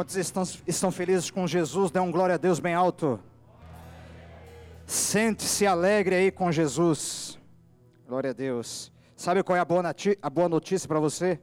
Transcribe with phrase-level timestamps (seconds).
[0.00, 1.90] Quantos estão, estão felizes com Jesus?
[1.90, 3.20] Dê um glória a Deus bem alto.
[4.86, 7.38] Sente-se alegre aí com Jesus.
[8.08, 8.90] Glória a Deus.
[9.14, 9.82] Sabe qual é a boa,
[10.22, 11.38] a boa notícia para você?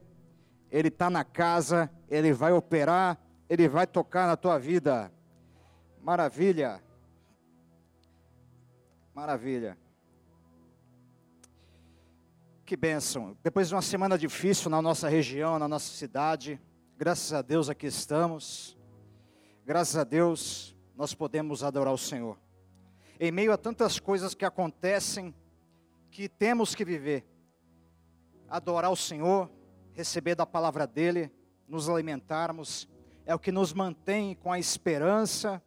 [0.72, 3.16] Ele está na casa, ele vai operar,
[3.48, 5.12] ele vai tocar na tua vida.
[6.02, 6.82] Maravilha.
[9.14, 9.78] Maravilha.
[12.66, 13.36] Que bênção.
[13.40, 16.60] Depois de uma semana difícil na nossa região, na nossa cidade,
[16.98, 18.76] Graças a Deus aqui estamos.
[19.64, 22.36] Graças a Deus nós podemos adorar o Senhor.
[23.20, 25.32] Em meio a tantas coisas que acontecem,
[26.10, 27.24] que temos que viver.
[28.48, 29.48] Adorar o Senhor,
[29.92, 31.30] receber da palavra dele,
[31.68, 32.88] nos alimentarmos,
[33.24, 35.62] é o que nos mantém com a esperança,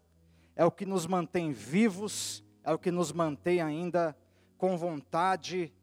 [0.54, 4.18] é o que nos mantém vivos, é o que nos mantém ainda
[4.58, 5.74] com vontade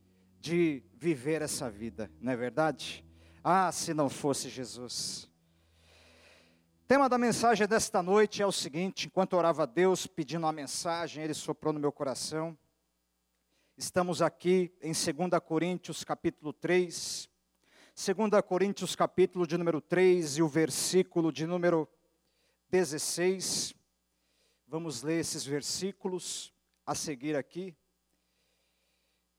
[0.43, 3.03] de viver essa vida, não é verdade?
[3.43, 5.28] Ah, se não fosse Jesus
[6.89, 11.23] tema da mensagem desta noite é o seguinte: enquanto orava a Deus pedindo uma mensagem,
[11.23, 12.57] Ele soprou no meu coração.
[13.77, 15.07] Estamos aqui em 2
[15.45, 17.29] Coríntios capítulo 3.
[17.95, 21.87] 2 Coríntios capítulo de número 3 e o versículo de número
[22.71, 23.75] 16.
[24.67, 26.55] Vamos ler esses versículos
[26.87, 27.77] a seguir aqui.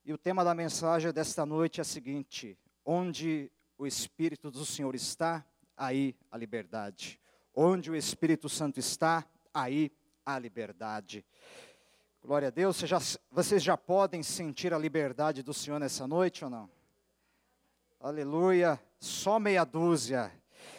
[0.05, 4.93] E o tema da mensagem desta noite é o seguinte: onde o Espírito do Senhor
[4.93, 5.43] está,
[5.75, 7.19] aí a liberdade.
[7.61, 9.91] Onde o Espírito Santo está, aí
[10.25, 11.25] há liberdade.
[12.23, 12.77] Glória a Deus.
[12.77, 16.69] Vocês já, vocês já podem sentir a liberdade do Senhor nessa noite ou não?
[17.99, 18.79] Aleluia.
[18.97, 20.31] Só meia dúzia.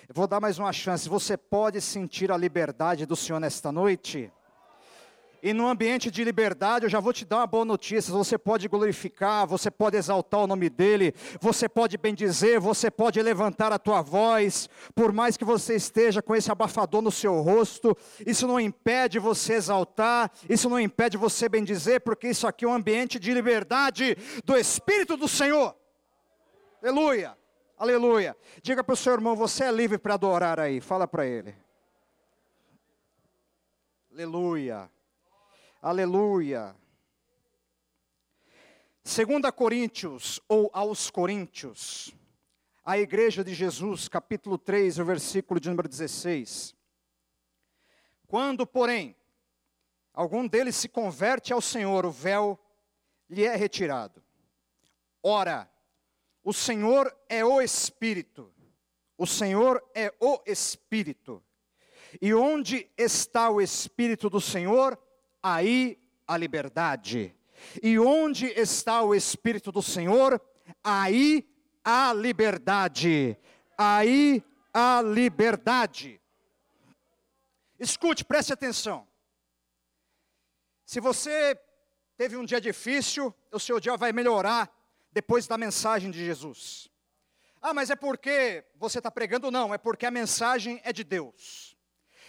[0.08, 1.06] Eu vou dar mais uma chance.
[1.06, 4.33] Você pode sentir a liberdade do Senhor nesta noite?
[5.42, 8.69] E no ambiente de liberdade, eu já vou te dar uma boa notícia: você pode
[8.69, 14.02] glorificar, você pode exaltar o nome dEle, você pode bendizer, você pode levantar a tua
[14.02, 17.96] voz, por mais que você esteja com esse abafador no seu rosto,
[18.27, 22.74] isso não impede você exaltar, isso não impede você bendizer, porque isso aqui é um
[22.74, 25.74] ambiente de liberdade do Espírito do Senhor.
[26.83, 27.36] Aleluia,
[27.79, 28.36] aleluia.
[28.62, 31.55] Diga para o seu irmão: você é livre para adorar aí, fala para ele.
[34.12, 34.90] Aleluia.
[35.83, 36.77] Aleluia.
[39.02, 42.14] 2 Coríntios, ou aos Coríntios,
[42.85, 46.77] a igreja de Jesus, capítulo 3, o versículo de número 16.
[48.27, 49.17] Quando, porém,
[50.13, 52.61] algum deles se converte ao Senhor, o véu
[53.27, 54.23] lhe é retirado.
[55.23, 55.67] Ora,
[56.45, 58.52] o Senhor é o Espírito,
[59.17, 61.42] o Senhor é o Espírito.
[62.20, 64.98] E onde está o Espírito do Senhor,
[65.42, 67.34] aí a liberdade.
[67.83, 70.40] E onde está o Espírito do Senhor,
[70.83, 71.48] aí
[71.84, 73.36] a liberdade.
[73.77, 74.42] Aí
[74.73, 76.20] a liberdade.
[77.79, 79.06] Escute, preste atenção.
[80.84, 81.58] Se você
[82.17, 84.70] teve um dia difícil, o seu dia vai melhorar
[85.12, 86.90] depois da mensagem de Jesus.
[87.62, 89.50] Ah, mas é porque você está pregando?
[89.50, 91.77] Não, é porque a mensagem é de Deus.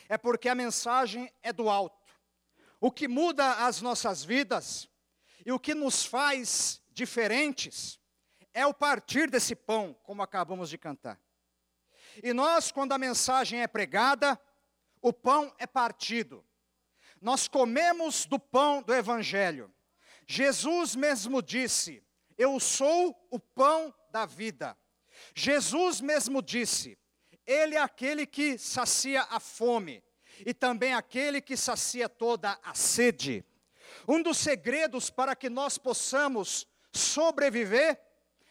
[0.09, 2.00] É porque a mensagem é do alto.
[2.83, 4.89] O que muda as nossas vidas
[5.45, 7.99] e o que nos faz diferentes
[8.55, 11.21] é o partir desse pão, como acabamos de cantar.
[12.23, 14.37] E nós, quando a mensagem é pregada,
[14.99, 16.43] o pão é partido.
[17.21, 19.71] Nós comemos do pão do Evangelho.
[20.25, 22.03] Jesus mesmo disse:
[22.35, 24.75] Eu sou o pão da vida.
[25.35, 26.97] Jesus mesmo disse:
[27.45, 30.03] Ele é aquele que sacia a fome
[30.45, 33.45] e também aquele que sacia toda a sede.
[34.07, 37.99] Um dos segredos para que nós possamos sobreviver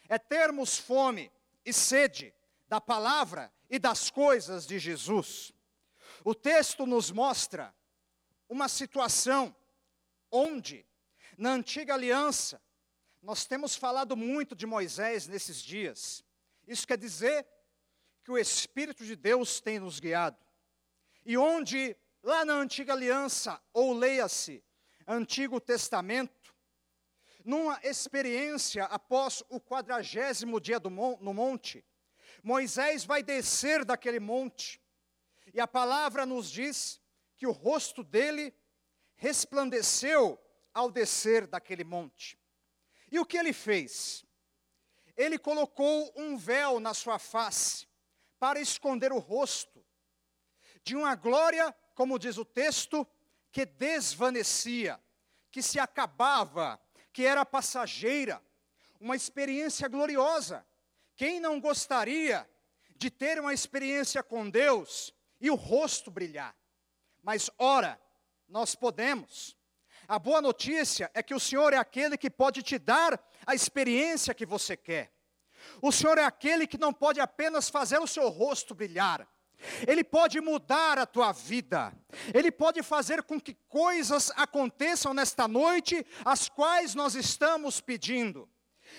[0.07, 1.31] é termos fome
[1.65, 2.33] e sede
[2.67, 5.51] da palavra e das coisas de Jesus.
[6.23, 7.73] O texto nos mostra
[8.47, 9.55] uma situação
[10.31, 10.85] onde,
[11.37, 12.61] na antiga aliança,
[13.21, 16.23] nós temos falado muito de Moisés nesses dias.
[16.67, 17.47] Isso quer dizer
[18.23, 20.37] que o Espírito de Deus tem nos guiado
[21.25, 24.63] e onde, lá na antiga aliança, ou leia-se,
[25.07, 26.55] Antigo Testamento,
[27.43, 31.85] numa experiência após o quadragésimo dia do, no monte,
[32.43, 34.81] Moisés vai descer daquele monte,
[35.53, 37.01] e a palavra nos diz
[37.35, 38.53] que o rosto dele
[39.15, 40.39] resplandeceu
[40.73, 42.39] ao descer daquele monte.
[43.11, 44.25] E o que ele fez?
[45.17, 47.85] Ele colocou um véu na sua face
[48.39, 49.70] para esconder o rosto
[50.83, 53.07] de uma glória, como diz o texto,
[53.51, 54.99] que desvanecia,
[55.51, 56.79] que se acabava,
[57.11, 58.41] que era passageira,
[58.99, 60.65] uma experiência gloriosa.
[61.15, 62.49] Quem não gostaria
[62.95, 66.55] de ter uma experiência com Deus e o rosto brilhar.
[67.21, 67.99] Mas, ora,
[68.47, 69.57] nós podemos.
[70.07, 74.33] A boa notícia é que o Senhor é aquele que pode te dar a experiência
[74.33, 75.11] que você quer.
[75.81, 79.27] O Senhor é aquele que não pode apenas fazer o seu rosto brilhar,
[79.87, 81.93] ele pode mudar a tua vida,
[82.33, 88.49] Ele pode fazer com que coisas aconteçam nesta noite, as quais nós estamos pedindo.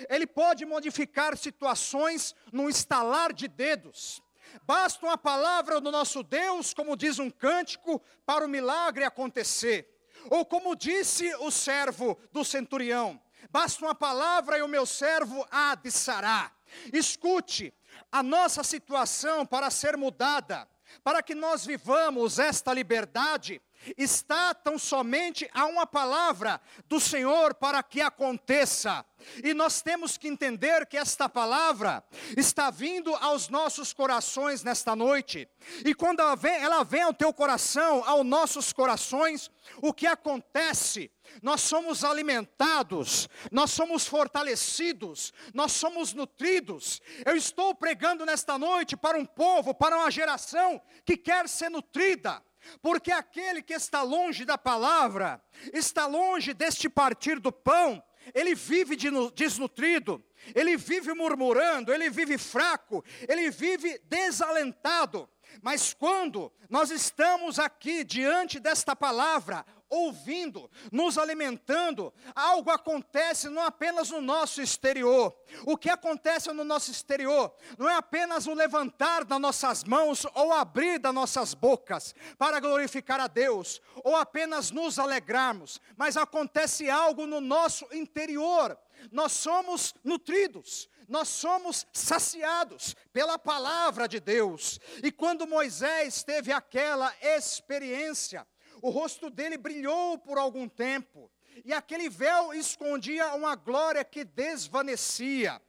[0.09, 4.23] Ele pode modificar situações num estalar de dedos.
[4.65, 9.89] Basta uma palavra do nosso Deus, como diz um cântico, para o milagre acontecer.
[10.31, 13.21] Ou como disse o servo do centurião:
[13.51, 16.57] basta uma palavra e o meu servo há de sarar.
[16.93, 17.73] Escute,
[18.11, 20.69] a nossa situação para ser mudada,
[21.05, 23.61] para que nós vivamos esta liberdade,
[23.97, 29.05] está tão somente a uma palavra do Senhor para que aconteça.
[29.43, 32.05] E nós temos que entender que esta palavra
[32.37, 35.49] está vindo aos nossos corações nesta noite.
[35.85, 39.51] E quando ela vem, ela vem ao teu coração, aos nossos corações,
[39.81, 41.11] o que acontece?
[41.41, 47.01] Nós somos alimentados, nós somos fortalecidos, nós somos nutridos.
[47.25, 52.43] Eu estou pregando nesta noite para um povo, para uma geração que quer ser nutrida.
[52.81, 55.43] Porque aquele que está longe da palavra,
[55.73, 58.03] está longe deste partir do pão,
[58.35, 58.97] ele vive
[59.35, 60.23] desnutrido,
[60.55, 65.29] ele vive murmurando, ele vive fraco, ele vive desalentado.
[65.61, 74.09] Mas quando nós estamos aqui diante desta palavra, ouvindo, nos alimentando, algo acontece não apenas
[74.09, 75.37] no nosso exterior.
[75.67, 80.51] O que acontece no nosso exterior não é apenas o levantar das nossas mãos ou
[80.53, 87.27] abrir das nossas bocas para glorificar a Deus, ou apenas nos alegrarmos, mas acontece algo
[87.27, 88.79] no nosso interior.
[89.11, 94.81] Nós somos nutridos, nós somos saciados pela palavra de Deus.
[95.03, 98.47] E quando Moisés teve aquela experiência,
[98.83, 101.31] o rosto dele brilhou por algum tempo,
[101.65, 105.63] e aquele véu escondia uma glória que desvanecia.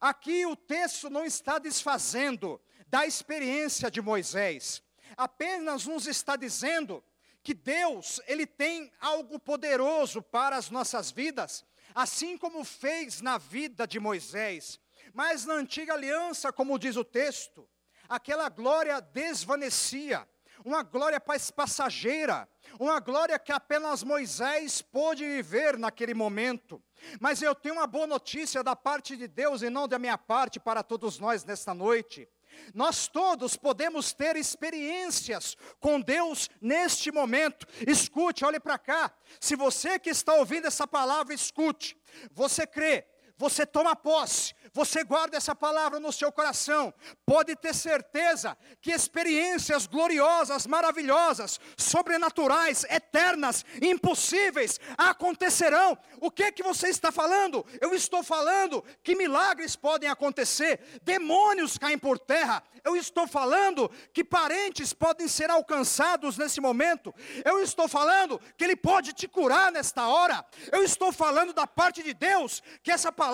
[0.00, 4.82] Aqui o texto não está desfazendo da experiência de Moisés,
[5.16, 7.02] apenas nos está dizendo
[7.42, 11.64] que Deus, ele tem algo poderoso para as nossas vidas,
[11.94, 14.80] assim como fez na vida de Moisés.
[15.14, 17.68] Mas na antiga aliança, como diz o texto,
[18.08, 20.28] aquela glória desvanecia,
[20.64, 26.82] uma glória passageira, uma glória que apenas Moisés pôde viver naquele momento.
[27.20, 30.58] Mas eu tenho uma boa notícia da parte de Deus e não da minha parte
[30.58, 32.28] para todos nós nesta noite.
[32.74, 37.66] Nós todos podemos ter experiências com Deus neste momento.
[37.86, 39.12] Escute, olhe para cá.
[39.40, 41.96] Se você que está ouvindo essa palavra, escute.
[42.32, 43.06] Você crê,
[43.38, 46.92] você toma posse, você guarda essa palavra no seu coração,
[47.24, 55.98] pode ter certeza que experiências gloriosas, maravilhosas, sobrenaturais, eternas, impossíveis acontecerão.
[56.20, 57.64] O que que você está falando?
[57.80, 62.62] Eu estou falando que milagres podem acontecer, demônios caem por terra.
[62.84, 67.14] Eu estou falando que parentes podem ser alcançados nesse momento.
[67.44, 70.44] Eu estou falando que ele pode te curar nesta hora.
[70.70, 73.25] Eu estou falando da parte de Deus que essa palavra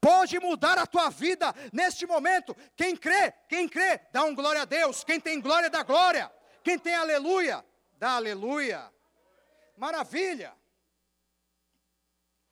[0.00, 2.56] pode mudar mudar a tua vida neste momento.
[2.76, 5.04] Quem crê, quem crê, dá um glória a Deus.
[5.04, 6.30] Quem tem glória, dá glória.
[6.62, 7.64] Quem tem aleluia,
[7.98, 8.92] dá aleluia.
[9.76, 10.52] Maravilha.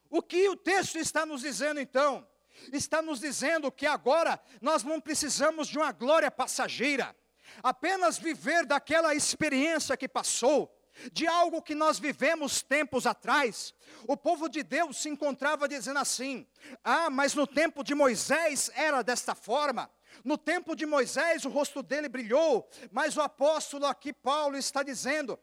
[0.08, 2.26] O que o texto está nos dizendo então?
[2.72, 7.14] Está nos dizendo que agora nós não precisamos de uma glória passageira,
[7.62, 10.72] apenas viver daquela experiência que passou,
[11.12, 13.74] de algo que nós vivemos tempos atrás.
[14.06, 16.46] O povo de Deus se encontrava dizendo assim:
[16.82, 19.90] Ah, mas no tempo de Moisés era desta forma.
[20.24, 25.38] No tempo de Moisés o rosto dele brilhou, mas o apóstolo aqui, Paulo, está dizendo: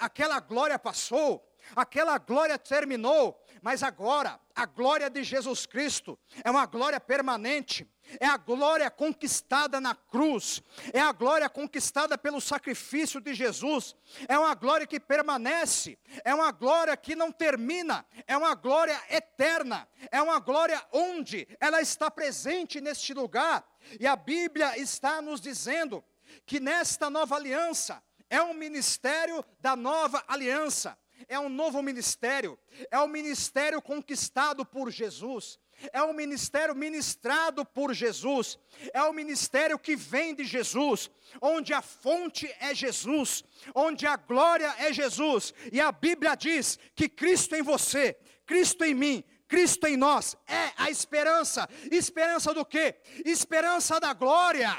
[0.00, 6.66] aquela, glória passou, aquela glória terminou, mas agora a glória de Jesus Cristo é uma
[6.66, 7.86] glória permanente
[8.20, 10.62] é a glória conquistada na cruz,
[10.92, 13.94] é a glória conquistada pelo sacrifício de Jesus,
[14.26, 19.88] é uma glória que permanece, é uma glória que não termina, é uma glória eterna,
[20.10, 23.66] é uma glória onde ela está presente neste lugar,
[23.98, 26.02] e a Bíblia está nos dizendo
[26.46, 32.58] que nesta nova aliança, é um ministério da nova aliança, é um novo ministério,
[32.90, 35.58] é o um ministério conquistado por Jesus
[35.92, 38.58] é um ministério ministrado por Jesus,
[38.92, 43.44] é um ministério que vem de Jesus, onde a fonte é Jesus,
[43.74, 48.16] onde a glória é Jesus, e a Bíblia diz que Cristo em você,
[48.46, 51.68] Cristo em mim, Cristo em nós é a esperança.
[51.90, 52.96] Esperança do quê?
[53.24, 54.76] Esperança da glória.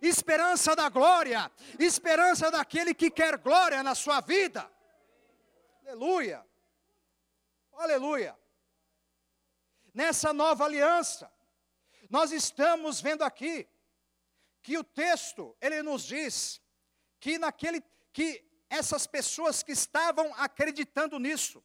[0.00, 4.70] esperança da glória, esperança daquele que quer glória na sua vida.
[5.84, 6.46] Aleluia.
[7.74, 8.41] Aleluia.
[9.94, 11.30] Nessa nova aliança,
[12.08, 13.68] nós estamos vendo aqui
[14.62, 16.60] que o texto, ele nos diz
[17.20, 17.82] que naquele
[18.12, 21.62] que essas pessoas que estavam acreditando nisso,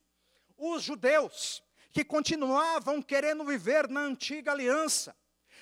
[0.58, 5.16] os judeus que continuavam querendo viver na antiga aliança,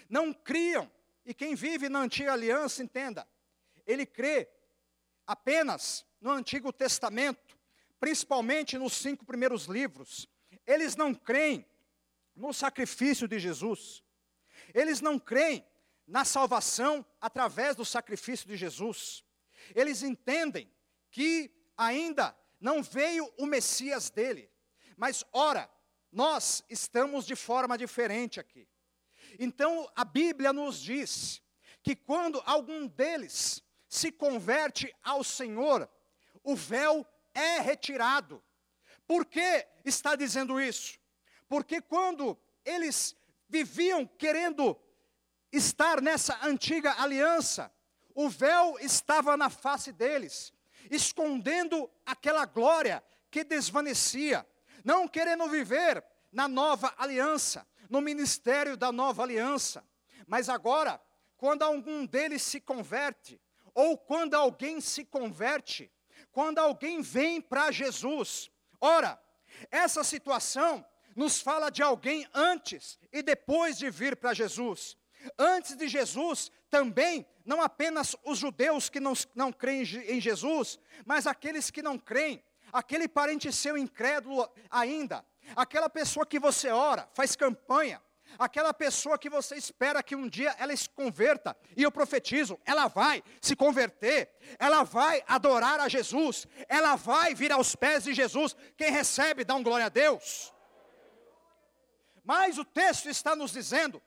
[0.09, 0.91] não criam.
[1.25, 3.27] E quem vive na antiga aliança, entenda,
[3.85, 4.49] ele crê
[5.25, 7.57] apenas no Antigo Testamento,
[7.99, 10.27] principalmente nos cinco primeiros livros.
[10.65, 11.65] Eles não creem
[12.35, 14.03] no sacrifício de Jesus.
[14.73, 15.65] Eles não creem
[16.07, 19.23] na salvação através do sacrifício de Jesus.
[19.73, 20.71] Eles entendem
[21.09, 24.51] que ainda não veio o Messias dele.
[24.97, 25.69] Mas, ora,
[26.11, 28.67] nós estamos de forma diferente aqui.
[29.39, 31.41] Então, a Bíblia nos diz
[31.83, 35.89] que quando algum deles se converte ao Senhor,
[36.43, 38.43] o véu é retirado.
[39.07, 40.97] Por que está dizendo isso?
[41.47, 43.15] Porque quando eles
[43.47, 44.77] viviam querendo
[45.51, 47.71] estar nessa antiga aliança,
[48.13, 50.53] o véu estava na face deles,
[50.89, 54.45] escondendo aquela glória que desvanecia,
[54.83, 59.83] não querendo viver na nova aliança, no ministério da nova aliança.
[60.27, 60.99] Mas agora,
[61.37, 63.39] quando algum deles se converte,
[63.73, 65.91] ou quando alguém se converte,
[66.31, 68.49] quando alguém vem para Jesus,
[68.79, 69.21] ora,
[69.69, 74.97] essa situação nos fala de alguém antes e depois de vir para Jesus.
[75.39, 81.25] Antes de Jesus, também, não apenas os judeus que não, não creem em Jesus, mas
[81.25, 87.35] aqueles que não creem, aquele parente seu incrédulo ainda, aquela pessoa que você ora, faz
[87.35, 88.01] campanha,
[88.37, 92.87] aquela pessoa que você espera que um dia ela se converta, e eu profetizo, ela
[92.87, 94.29] vai se converter,
[94.59, 98.55] ela vai adorar a Jesus, ela vai vir aos pés de Jesus.
[98.75, 100.53] Quem recebe, dá um glória a Deus.
[102.25, 104.01] Mas o texto está nos dizendo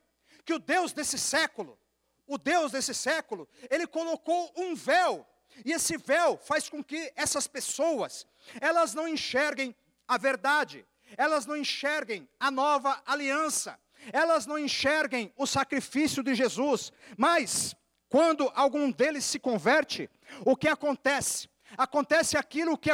[0.44, 1.78] que o Deus desse século,
[2.26, 5.26] o Deus desse século, ele colocou um véu,
[5.64, 8.26] e esse véu faz com que essas pessoas,
[8.60, 9.75] elas não enxerguem
[10.06, 10.84] a verdade,
[11.16, 13.78] elas não enxerguem a nova aliança,
[14.12, 17.75] elas não enxerguem o sacrifício de Jesus, mas
[18.08, 20.10] quando algum deles se converte,
[20.44, 21.48] o que acontece?
[21.76, 22.90] Acontece aquilo que,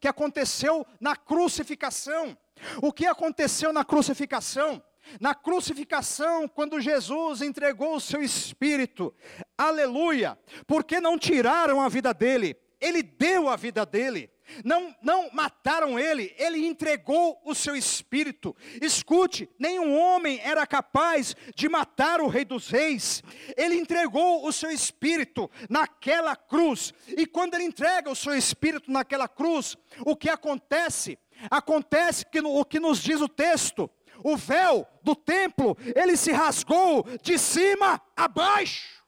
[0.00, 2.36] que aconteceu na crucificação.
[2.82, 4.82] O que aconteceu na crucificação?
[5.20, 9.14] Na crucificação, quando Jesus entregou o seu espírito,
[9.56, 14.30] aleluia, porque não tiraram a vida dele, ele deu a vida dele.
[14.62, 18.54] Não, não mataram ele, ele entregou o seu espírito.
[18.80, 23.22] Escute, nenhum homem era capaz de matar o Rei dos Reis.
[23.56, 26.92] Ele entregou o seu espírito naquela cruz.
[27.08, 31.18] E quando ele entrega o seu espírito naquela cruz, o que acontece?
[31.50, 33.90] Acontece que no, o que nos diz o texto,
[34.22, 39.04] o véu do templo, ele se rasgou de cima a baixo.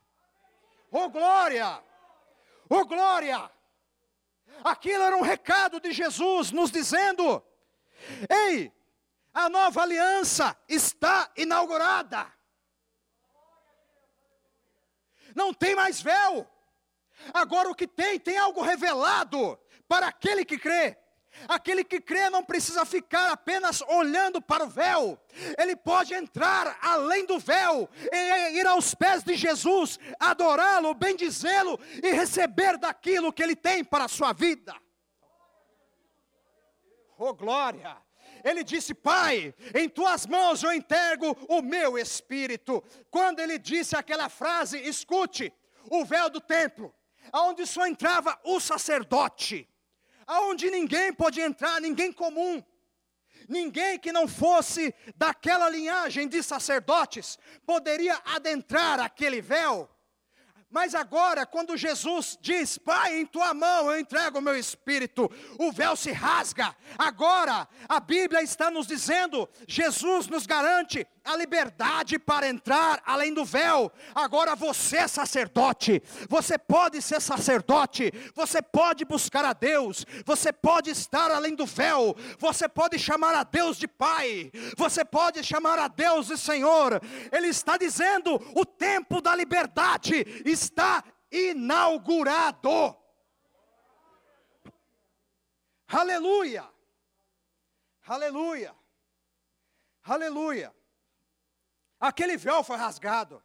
[0.90, 1.82] Oh glória!
[2.68, 3.50] Oh glória!
[4.64, 7.42] Aquilo era um recado de Jesus nos dizendo:
[8.28, 8.72] Ei,
[9.32, 12.32] a nova aliança está inaugurada.
[15.34, 16.50] Não tem mais véu.
[17.32, 20.98] Agora o que tem, tem algo revelado para aquele que crê.
[21.48, 25.18] Aquele que crê não precisa ficar apenas olhando para o véu,
[25.58, 27.88] ele pode entrar além do véu,
[28.52, 34.08] ir aos pés de Jesus, adorá-lo, bendizê-lo e receber daquilo que ele tem para a
[34.08, 34.74] sua vida.
[37.18, 37.96] Oh glória!
[38.44, 42.82] Ele disse: Pai, em tuas mãos eu entrego o meu espírito.
[43.10, 45.52] Quando ele disse aquela frase, escute,
[45.90, 46.94] o véu do templo,
[47.32, 49.68] aonde só entrava o sacerdote
[50.26, 52.62] aonde ninguém pode entrar, ninguém comum,
[53.48, 59.88] ninguém que não fosse daquela linhagem de sacerdotes poderia adentrar aquele véu.
[60.68, 65.70] Mas agora, quando Jesus diz: Pai, em tua mão eu entrego o meu espírito, o
[65.70, 66.74] véu se rasga.
[66.98, 73.44] Agora, a Bíblia está nos dizendo: Jesus nos garante a liberdade para entrar além do
[73.44, 73.92] véu.
[74.14, 80.90] Agora você é sacerdote, você pode ser sacerdote, você pode buscar a Deus, você pode
[80.90, 85.88] estar além do véu, você pode chamar a Deus de Pai, você pode chamar a
[85.88, 87.00] Deus de Senhor.
[87.32, 92.96] Ele está dizendo: o tempo da liberdade está inaugurado.
[95.88, 96.68] Aleluia!
[98.06, 98.74] Aleluia!
[100.04, 100.75] Aleluia!
[102.00, 103.42] Aquele véu foi rasgado.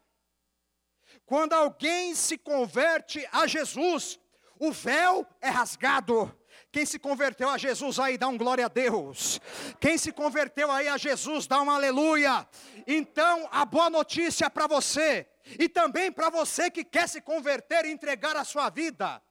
[1.25, 4.19] quando alguém se converte a Jesus,
[4.59, 6.33] o véu é rasgado.
[6.71, 9.41] Quem se converteu a Jesus aí, dá um glória a Deus.
[9.79, 12.47] Quem se converteu aí a Jesus, dá um aleluia.
[12.87, 15.27] Então, a boa notícia para você,
[15.59, 19.21] e também para você que quer se converter e entregar a sua vida.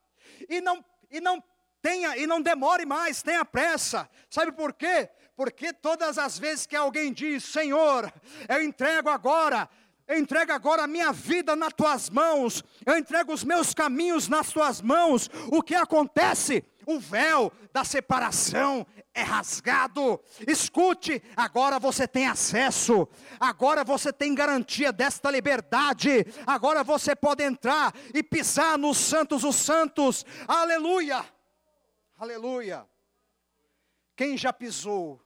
[0.48, 1.42] E não, e não
[1.80, 4.08] tenha, e não demore mais, tenha pressa.
[4.28, 5.08] Sabe por quê?
[5.40, 8.12] Porque todas as vezes que alguém diz, Senhor,
[8.46, 9.70] eu entrego agora,
[10.06, 14.52] eu entrego agora a minha vida nas tuas mãos, eu entrego os meus caminhos nas
[14.52, 16.62] tuas mãos, o que acontece?
[16.84, 20.20] o véu da separação é rasgado.
[20.46, 27.94] Escute, agora você tem acesso, agora você tem garantia desta liberdade, agora você pode entrar
[28.12, 30.26] e pisar nos santos os santos.
[30.46, 31.24] Aleluia!
[32.18, 32.86] Aleluia!
[34.14, 35.18] Quem já pisou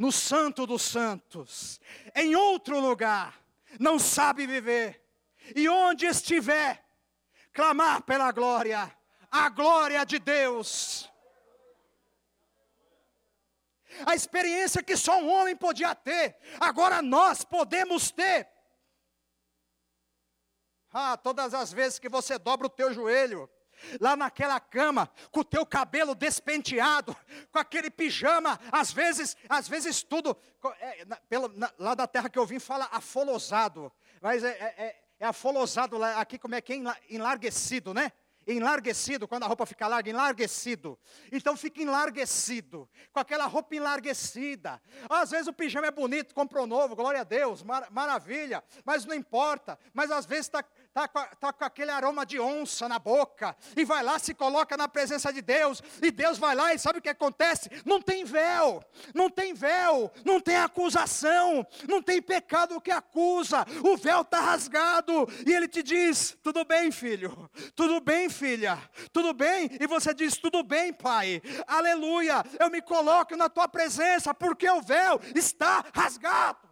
[0.00, 1.78] no santo dos santos,
[2.14, 3.38] em outro lugar,
[3.78, 5.06] não sabe viver,
[5.54, 6.82] e onde estiver,
[7.52, 8.90] clamar pela glória
[9.30, 11.06] a glória de Deus.
[14.06, 18.48] A experiência que só um homem podia ter, agora nós podemos ter.
[20.90, 23.50] Ah, todas as vezes que você dobra o teu joelho,
[24.00, 27.16] lá naquela cama, com o teu cabelo despenteado,
[27.52, 30.36] com aquele pijama, às vezes, às vezes tudo,
[30.80, 31.18] é, na,
[31.56, 36.02] na, lá da terra que eu vim fala afolosado, mas é, é, é, é afolosado
[36.02, 36.76] aqui como é que é
[37.08, 38.12] enlarguecido, né?
[38.46, 40.98] enlarguecido, quando a roupa fica larga, enlarguecido.
[41.30, 44.80] Então fica enlarguecido, com aquela roupa enlarguecida.
[45.08, 49.14] Às vezes o pijama é bonito, comprou novo, glória a Deus, mar maravilha, mas não
[49.14, 49.78] importa.
[49.92, 50.64] Mas às vezes está
[51.00, 54.76] tá com, tá com aquele aroma de onça na boca, e vai lá, se coloca
[54.76, 57.70] na presença de Deus, e Deus vai lá e sabe o que acontece?
[57.84, 58.82] Não tem véu,
[59.14, 65.26] não tem véu, não tem acusação, não tem pecado que acusa, o véu está rasgado,
[65.46, 68.78] e Ele te diz: tudo bem, filho, tudo bem, filha,
[69.12, 74.34] tudo bem, e você diz: tudo bem, pai, aleluia, eu me coloco na tua presença,
[74.34, 76.69] porque o véu está rasgado.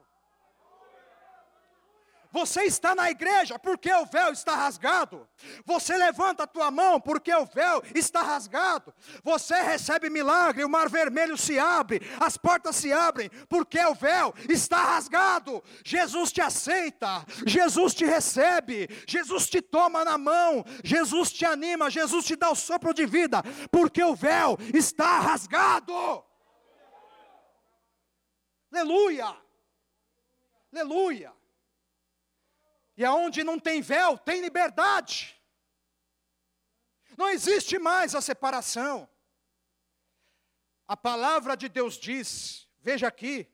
[2.30, 5.26] Você está na igreja porque o véu está rasgado.
[5.64, 8.92] Você levanta a tua mão porque o véu está rasgado.
[9.22, 14.34] Você recebe milagre, o mar vermelho se abre, as portas se abrem porque o véu
[14.48, 15.62] está rasgado.
[15.84, 22.26] Jesus te aceita, Jesus te recebe, Jesus te toma na mão, Jesus te anima, Jesus
[22.26, 26.24] te dá o sopro de vida porque o véu está rasgado.
[28.70, 29.34] Aleluia!
[30.70, 31.37] Aleluia!
[32.98, 35.40] E aonde não tem véu, tem liberdade.
[37.16, 39.08] Não existe mais a separação.
[40.84, 43.46] A palavra de Deus diz, veja aqui,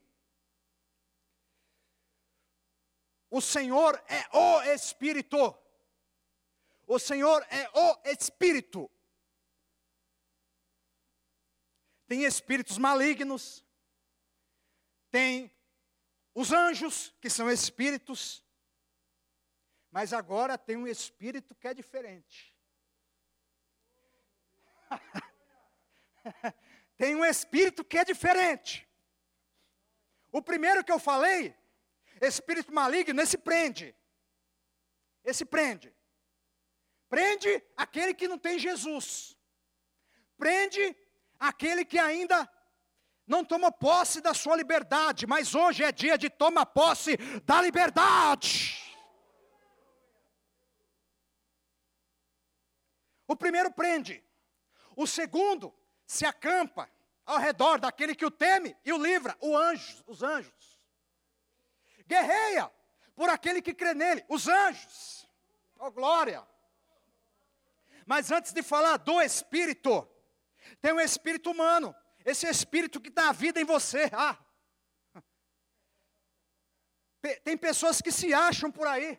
[3.29, 5.55] o Senhor é o Espírito.
[6.87, 8.91] O Senhor é o Espírito.
[12.07, 13.63] Tem espíritos malignos,
[15.11, 15.55] tem
[16.35, 18.44] os anjos, que são espíritos,
[19.95, 22.53] mas agora tem um espírito que é diferente.
[26.99, 28.89] tem um espírito que é diferente.
[30.33, 31.57] O primeiro que eu falei,
[32.21, 33.95] espírito maligno, esse prende.
[35.23, 35.95] Esse prende.
[37.09, 39.39] Prende aquele que não tem Jesus.
[40.37, 40.97] Prende
[41.39, 42.51] aquele que ainda
[43.25, 48.84] não toma posse da sua liberdade, mas hoje é dia de tomar posse da liberdade.
[53.27, 54.23] O primeiro prende,
[54.97, 55.75] o segundo
[56.07, 56.91] se acampa
[57.25, 60.79] ao redor daquele que o teme e o livra, o anjo, os anjos.
[62.07, 62.71] Guerreia
[63.15, 65.29] por aquele que crê nele, os anjos.
[65.79, 66.47] Oh glória!
[68.07, 70.07] Mas antes de falar do espírito,
[70.81, 74.11] tem um espírito humano, esse espírito que dá vida em você.
[74.13, 74.39] Ah.
[77.43, 79.19] Tem pessoas que se acham por aí,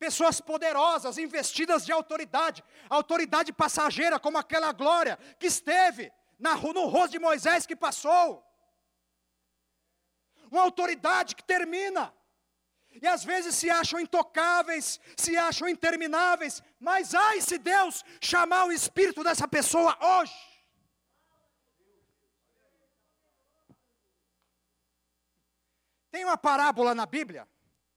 [0.00, 7.12] pessoas poderosas, investidas de autoridade, autoridade passageira, como aquela glória que esteve na, no rosto
[7.12, 8.42] de Moisés que passou.
[10.50, 12.12] Uma autoridade que termina.
[13.00, 18.72] E às vezes se acham intocáveis, se acham intermináveis, mas ai se Deus chamar o
[18.72, 20.34] espírito dessa pessoa hoje.
[26.10, 27.46] Tem uma parábola na Bíblia,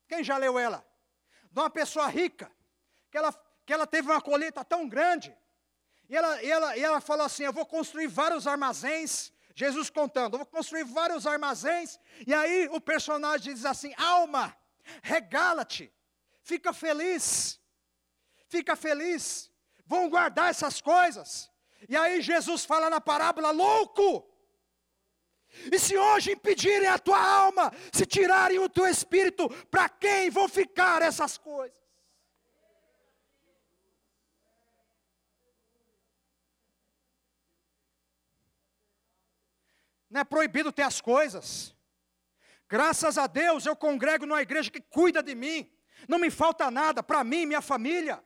[0.07, 0.92] quem já leu ela?
[1.53, 2.51] De uma pessoa rica,
[3.11, 3.31] que ela,
[3.65, 5.35] que ela teve uma colheita tão grande,
[6.09, 9.31] e ela, e, ela, e ela falou assim: Eu vou construir vários armazéns.
[9.55, 11.99] Jesus contando, eu vou construir vários armazéns.
[12.25, 14.55] E aí o personagem diz assim: Alma,
[15.01, 15.93] regala-te,
[16.41, 17.59] fica feliz,
[18.47, 19.51] fica feliz,
[19.85, 21.51] vão guardar essas coisas.
[21.87, 24.27] E aí Jesus fala na parábola: louco!
[25.71, 30.49] E se hoje impedirem a tua alma, se tirarem o teu espírito, para quem vão
[30.49, 31.77] ficar essas coisas?
[40.09, 41.75] Não é proibido ter as coisas.
[42.69, 45.71] Graças a Deus eu congrego numa igreja que cuida de mim.
[46.07, 48.23] Não me falta nada para mim e minha família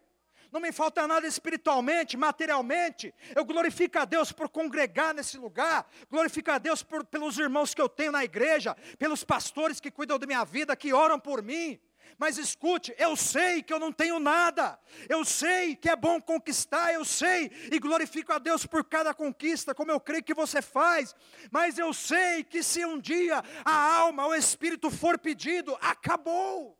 [0.51, 3.13] não me falta nada espiritualmente, materialmente.
[3.35, 7.81] Eu glorifico a Deus por congregar nesse lugar, glorifico a Deus por, pelos irmãos que
[7.81, 11.79] eu tenho na igreja, pelos pastores que cuidam da minha vida, que oram por mim.
[12.17, 16.93] Mas escute, eu sei que eu não tenho nada, eu sei que é bom conquistar,
[16.93, 21.15] eu sei, e glorifico a Deus por cada conquista, como eu creio que você faz,
[21.51, 26.77] mas eu sei que se um dia a alma, o espírito for pedido, acabou.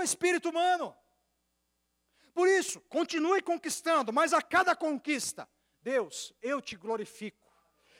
[0.00, 0.94] O espírito humano.
[2.34, 5.48] Por isso, continue conquistando, mas a cada conquista,
[5.80, 7.46] Deus, eu te glorifico.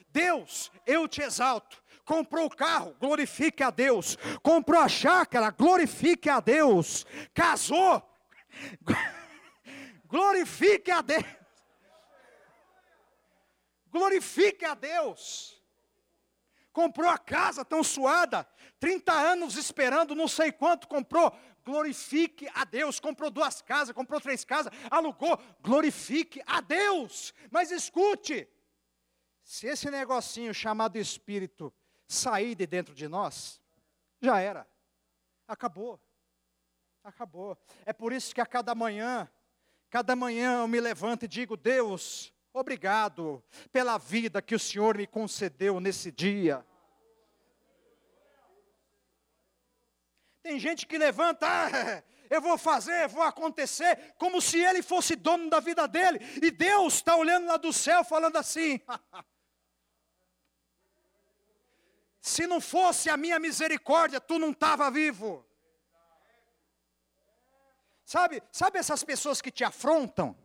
[0.09, 1.83] Deus, eu te exalto.
[2.05, 4.17] Comprou o carro, glorifique a Deus.
[4.43, 7.07] Comprou a chácara, glorifique a Deus.
[7.35, 8.03] Casou,
[10.07, 11.25] glorifique a Deus.
[13.91, 15.63] Glorifique a Deus.
[16.73, 18.47] Comprou a casa tão suada,
[18.79, 21.35] 30 anos esperando, não sei quanto comprou
[21.67, 23.01] glorifique a Deus.
[23.01, 27.35] Comprou duas casas, comprou três casas, alugou, glorifique a Deus.
[27.51, 28.49] Mas escute,
[29.43, 31.75] se esse negocinho chamado Espírito
[32.07, 33.61] sair de dentro de nós,
[34.23, 34.67] já era,
[35.49, 36.01] acabou,
[37.03, 37.59] acabou.
[37.85, 39.29] É por isso que a cada manhã,
[39.91, 45.07] cada manhã eu me levanto e digo: Deus, obrigado pela vida que o Senhor me
[45.07, 46.65] concedeu nesse dia.
[50.47, 55.51] Tem gente que levanta, ah, eu vou fazer, vou acontecer, como se ele fosse dono
[55.51, 58.81] da vida dele, e Deus está olhando lá do céu falando assim:
[62.23, 65.45] se não fosse a minha misericórdia, tu não estava vivo.
[68.05, 70.39] Sabe, sabe essas pessoas que te afrontam?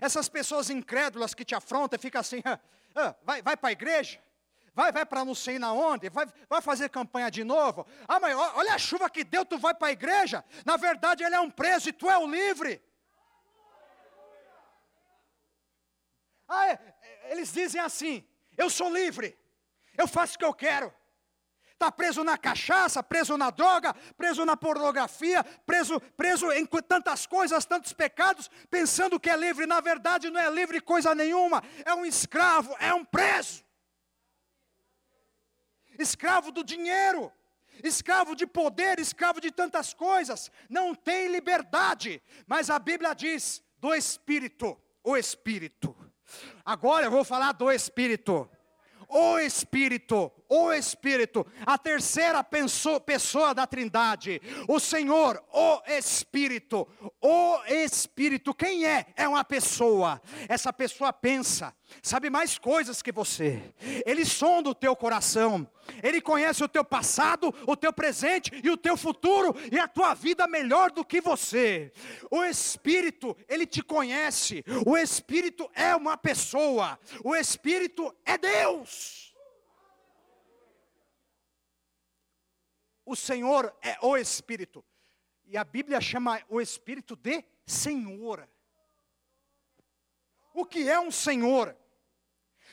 [0.00, 2.58] Essas pessoas incrédulas que te afrontam e ficam assim, ah,
[2.96, 4.20] ah, vai, vai para a igreja,
[4.74, 7.86] vai, vai para não sei na onde, vai, vai fazer campanha de novo.
[8.08, 10.44] Ah, mas olha a chuva que deu, tu vai para a igreja.
[10.64, 12.82] Na verdade, ele é um preso e tu é o livre.
[16.48, 19.38] Ah, é, é, eles dizem assim: eu sou livre,
[19.96, 20.92] eu faço o que eu quero.
[21.72, 27.64] Está preso na cachaça, preso na droga, preso na pornografia, preso, preso em tantas coisas,
[27.64, 29.66] tantos pecados, pensando que é livre.
[29.66, 33.63] Na verdade, não é livre coisa nenhuma, é um escravo, é um preso
[35.98, 37.32] escravo do dinheiro,
[37.82, 42.22] escravo de poder, escravo de tantas coisas, não tem liberdade.
[42.46, 45.94] Mas a Bíblia diz do Espírito, o Espírito.
[46.64, 48.48] Agora eu vou falar do Espírito.
[49.08, 56.86] O Espírito, o Espírito, a terceira pessoa da Trindade, o Senhor, o Espírito,
[57.20, 59.06] o Espírito, quem é?
[59.16, 63.62] É uma pessoa, essa pessoa pensa, sabe mais coisas que você,
[64.04, 65.68] ele sonda o teu coração,
[66.02, 70.14] ele conhece o teu passado, o teu presente e o teu futuro, e a tua
[70.14, 71.92] vida melhor do que você.
[72.30, 79.23] O Espírito, ele te conhece, o Espírito é uma pessoa, o Espírito é Deus.
[83.04, 84.84] O Senhor é o Espírito.
[85.44, 88.48] E a Bíblia chama o Espírito de Senhor.
[90.54, 91.76] O que é um Senhor?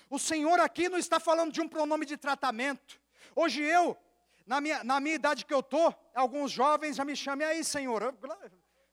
[0.10, 3.02] O Senhor aqui não está falando de um pronome de tratamento.
[3.36, 3.98] Hoje eu,
[4.46, 8.14] na minha, na minha idade que eu estou, alguns jovens já me chamam, aí Senhor,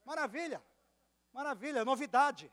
[0.05, 0.62] maravilha,
[1.33, 2.53] maravilha, novidade.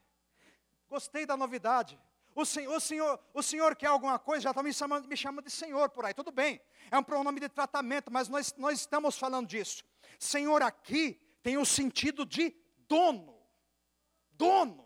[0.88, 2.00] Gostei da novidade.
[2.36, 5.46] O senhor, o senhor, o senhor quer alguma coisa, já está me chamando, me chamando
[5.46, 6.60] de senhor por aí, tudo bem.
[6.92, 9.86] É um pronome de tratamento, mas nós, nós estamos falando disso.
[10.20, 12.54] Senhor aqui tem o sentido de
[12.90, 13.40] dono.
[14.32, 14.86] Dono.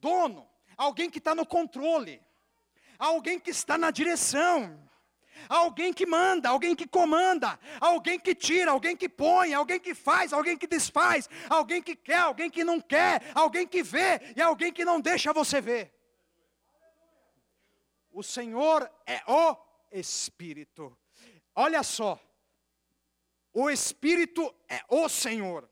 [0.00, 0.48] Dono.
[0.74, 2.22] Alguém que está no controle.
[2.98, 4.82] Alguém que está na direção.
[5.50, 10.32] Alguém que manda, alguém que comanda, alguém que tira, alguém que põe, alguém que faz,
[10.32, 14.72] alguém que desfaz, alguém que quer, alguém que não quer, alguém que vê e alguém
[14.72, 15.97] que não deixa você ver.
[18.18, 19.56] O Senhor é o
[19.92, 20.98] Espírito.
[21.54, 22.20] Olha só,
[23.52, 25.70] o Espírito é o Senhor.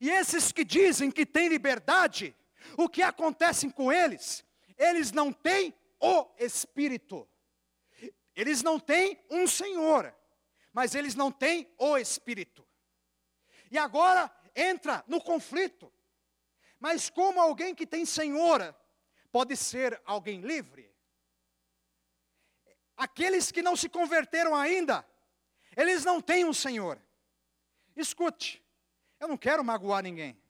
[0.00, 2.36] E esses que dizem que têm liberdade,
[2.76, 4.44] o que acontece com eles?
[4.78, 7.28] Eles não têm o Espírito.
[8.36, 10.14] Eles não têm um Senhor,
[10.72, 12.64] mas eles não têm o Espírito.
[13.72, 15.92] e agora entra no conflito.
[16.78, 18.72] Mas como alguém que tem senhor
[19.34, 20.88] pode ser alguém livre?
[22.96, 25.04] Aqueles que não se converteram ainda,
[25.76, 27.02] eles não têm um senhor.
[27.96, 28.64] Escute,
[29.18, 30.40] eu não quero magoar ninguém,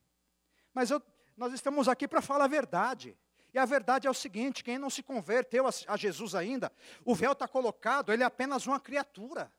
[0.75, 1.03] mas eu,
[1.35, 3.17] nós estamos aqui para falar a verdade.
[3.55, 6.71] E a verdade é o seguinte: quem não se converteu a, a Jesus ainda,
[7.07, 9.51] o véu está colocado, ele é apenas uma criatura.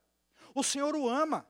[0.53, 1.49] O Senhor o ama,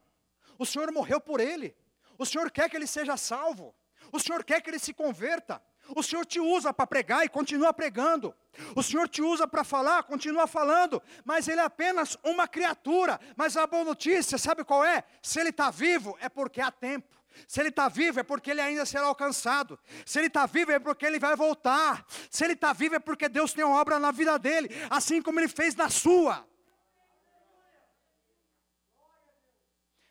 [0.58, 1.76] o Senhor morreu por ele,
[2.18, 3.76] o Senhor quer que ele seja salvo,
[4.14, 5.62] o Senhor quer que ele se converta.
[5.96, 8.34] O Senhor te usa para pregar e continua pregando.
[8.76, 11.02] O Senhor te usa para falar, continua falando.
[11.24, 13.20] Mas Ele é apenas uma criatura.
[13.36, 15.04] Mas a boa notícia, sabe qual é?
[15.22, 17.16] Se Ele está vivo, é porque há tempo.
[17.48, 19.78] Se ele está vivo é porque ele ainda será alcançado.
[20.06, 22.06] Se ele está vivo é porque ele vai voltar.
[22.30, 25.40] Se ele está vivo é porque Deus tem uma obra na vida dele, assim como
[25.40, 26.48] ele fez na sua.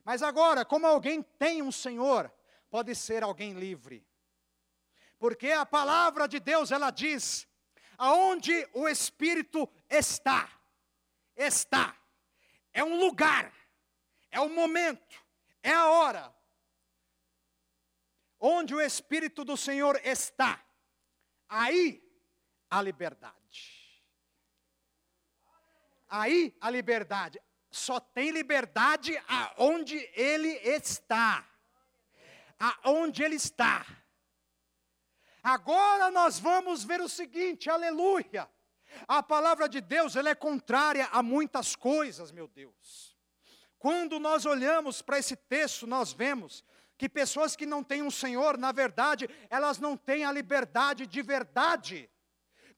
[0.04, 2.30] Mas agora, como alguém tem um Senhor,
[2.70, 4.06] pode ser alguém livre.
[5.24, 7.48] Porque a palavra de Deus ela diz:
[7.96, 10.52] aonde o Espírito está,
[11.34, 11.96] está.
[12.74, 13.50] É um lugar,
[14.30, 15.24] é um momento,
[15.62, 16.36] é a hora
[18.38, 20.62] Onde o Espírito do Senhor está,
[21.48, 22.06] aí
[22.68, 24.04] a liberdade.
[26.06, 27.40] Aí a liberdade.
[27.70, 31.48] Só tem liberdade aonde Ele está.
[32.58, 34.03] Aonde Ele está.
[35.44, 38.48] Agora nós vamos ver o seguinte, aleluia.
[39.06, 43.14] A palavra de Deus, ela é contrária a muitas coisas, meu Deus.
[43.78, 46.64] Quando nós olhamos para esse texto, nós vemos
[46.96, 51.20] que pessoas que não têm um Senhor, na verdade, elas não têm a liberdade de
[51.20, 52.08] verdade.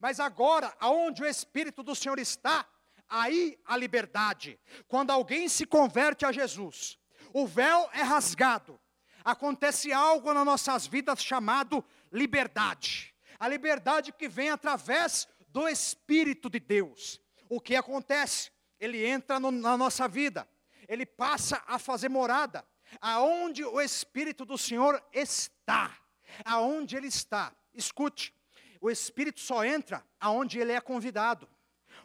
[0.00, 2.66] Mas agora, aonde o Espírito do Senhor está,
[3.09, 4.59] aí a liberdade.
[4.88, 6.98] Quando alguém se converte a Jesus,
[7.33, 8.81] o véu é rasgado,
[9.24, 13.14] acontece algo nas nossas vidas chamado liberdade.
[13.38, 17.21] A liberdade que vem através do Espírito de Deus.
[17.49, 18.51] O que acontece?
[18.79, 20.47] Ele entra no, na nossa vida,
[20.88, 22.64] ele passa a fazer morada
[23.01, 25.97] aonde o Espírito do Senhor está,
[26.45, 27.53] aonde ele está.
[27.75, 28.35] Escute,
[28.81, 31.49] o Espírito só entra aonde ele é convidado.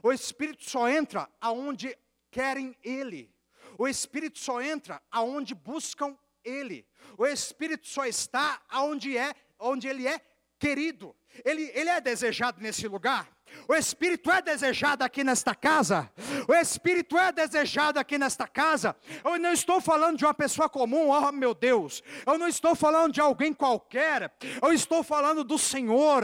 [0.02, 1.98] O Espírito só entra aonde
[2.30, 3.34] querem ele.
[3.78, 6.86] O Espírito só entra aonde buscam ele.
[7.18, 10.20] O Espírito só está aonde é, onde ele é
[10.60, 11.16] querido.
[11.46, 13.28] Ele, ele é desejado nesse lugar.
[13.68, 16.10] O Espírito é desejado aqui nesta casa.
[16.48, 18.96] O Espírito é desejado aqui nesta casa.
[19.24, 22.02] Eu não estou falando de uma pessoa comum, oh meu Deus.
[22.26, 24.34] Eu não estou falando de alguém qualquer.
[24.62, 26.24] Eu estou falando do Senhor.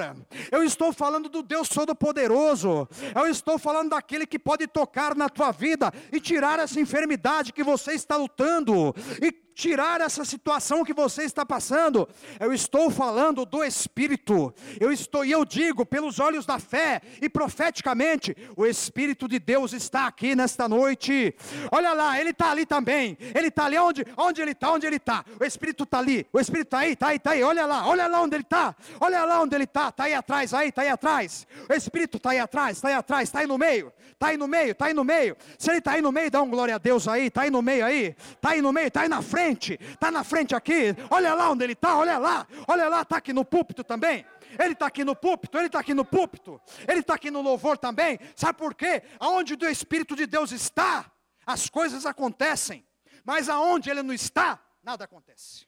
[0.52, 2.88] Eu estou falando do Deus Todo-Poderoso.
[3.16, 7.64] Eu estou falando daquele que pode tocar na tua vida e tirar essa enfermidade que
[7.64, 8.94] você está lutando.
[9.22, 12.08] E tirar essa situação que você está passando.
[12.40, 14.54] Eu estou falando do Espírito.
[14.80, 19.74] Eu estou e eu digo pelos olhos da fé e profeticamente, o Espírito de Deus
[19.74, 21.36] está aqui nesta noite.
[21.72, 23.18] Olha lá, ele está ali também.
[23.34, 24.06] Ele está ali onde?
[24.16, 24.72] Onde ele está?
[24.72, 25.26] Onde ele está?
[25.40, 26.28] O Espírito está ali.
[26.32, 27.42] O Espírito está aí, está aí, está aí.
[27.42, 28.76] Olha lá, olha lá onde ele está.
[29.00, 29.90] Olha lá onde ele está.
[29.90, 31.48] Está aí atrás, aí, está aí atrás.
[31.68, 33.92] O Espírito está aí atrás, está aí atrás, está aí no meio.
[34.12, 35.38] Está aí no meio, está aí no meio.
[35.60, 37.28] Se ele está aí no meio, dá um glória a Deus aí.
[37.28, 38.16] Está aí no meio aí.
[38.34, 39.47] Está aí no meio, está aí na frente.
[39.52, 40.96] Está na frente aqui.
[41.10, 42.48] Olha lá onde ele está, olha lá.
[42.68, 44.26] Olha lá, está aqui no púlpito também.
[44.60, 47.78] Ele está aqui no púlpito, Ele está aqui no púlpito, Ele está aqui no louvor
[47.78, 48.20] também.
[48.36, 49.04] Sabe por quê?
[49.20, 51.12] Aonde o Espírito de Deus está,
[51.46, 52.86] as coisas acontecem,
[53.24, 55.68] mas aonde Ele não está, nada acontece.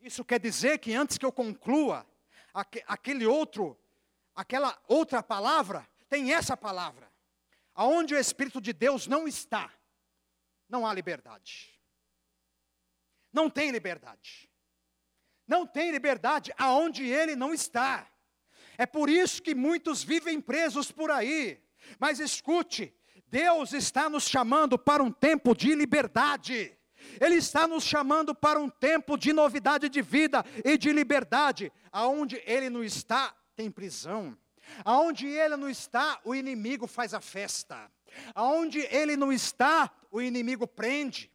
[0.00, 2.06] Isso quer dizer que antes que eu conclua
[2.86, 3.78] aquele outro,
[4.34, 7.10] aquela outra palavra, tem essa palavra.
[7.74, 9.70] Aonde o Espírito de Deus não está,
[10.72, 11.78] não há liberdade.
[13.32, 14.50] Não tem liberdade
[15.52, 18.06] não tem liberdade aonde ele não está.
[18.78, 21.62] É por isso que muitos vivem presos por aí.
[21.98, 22.94] Mas escute,
[23.26, 26.76] Deus está nos chamando para um tempo de liberdade.
[27.20, 31.70] Ele está nos chamando para um tempo de novidade de vida e de liberdade.
[31.90, 34.36] Aonde ele não está, tem prisão.
[34.84, 37.90] Aonde ele não está, o inimigo faz a festa.
[38.34, 41.30] Aonde ele não está, o inimigo prende.